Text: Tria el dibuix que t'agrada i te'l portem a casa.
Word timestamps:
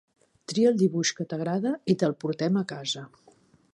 Tria 0.53 0.69
el 0.69 0.79
dibuix 0.81 1.11
que 1.19 1.27
t'agrada 1.33 1.73
i 1.95 1.99
te'l 2.05 2.17
portem 2.25 2.59
a 2.63 2.65
casa. 2.73 3.05